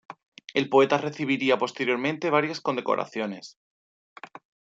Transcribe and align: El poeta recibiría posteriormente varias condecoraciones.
El 0.55 0.67
poeta 0.67 0.97
recibiría 0.97 1.59
posteriormente 1.59 2.31
varias 2.31 2.59
condecoraciones. 2.59 3.59